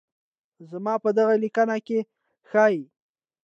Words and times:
زما 0.69 0.93
په 1.03 1.09
دغه 1.17 1.33
ليکنه 1.43 1.77
کې 1.85 1.99
ښايي 2.49 2.83